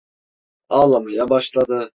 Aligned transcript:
Ağlamaya 0.69 1.29
başladı. 1.29 1.89